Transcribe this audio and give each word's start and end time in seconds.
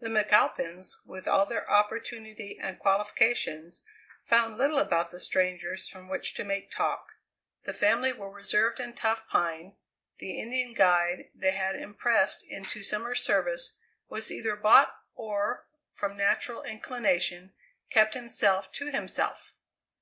The 0.00 0.10
McAlpins, 0.10 0.96
with 1.06 1.26
all 1.26 1.46
their 1.46 1.66
opportunity 1.70 2.58
and 2.60 2.78
qualifications, 2.78 3.80
found 4.22 4.58
little 4.58 4.78
about 4.78 5.10
the 5.10 5.18
strangers 5.18 5.88
from 5.88 6.10
which 6.10 6.34
to 6.34 6.44
make 6.44 6.70
talk. 6.70 7.12
The 7.64 7.72
family 7.72 8.12
were 8.12 8.30
reserved, 8.30 8.80
and 8.80 8.94
Tough 8.94 9.26
Pine, 9.28 9.76
the 10.18 10.38
Indian 10.38 10.74
guide 10.74 11.30
they 11.34 11.52
had 11.52 11.74
impressed 11.74 12.44
into 12.46 12.82
summer 12.82 13.14
service, 13.14 13.78
was 14.10 14.30
either 14.30 14.56
bought 14.56 14.94
or, 15.14 15.66
from 15.90 16.18
natural 16.18 16.62
inclination, 16.62 17.54
kept 17.88 18.12
himself 18.12 18.70
to 18.72 18.90
himself. 18.90 19.54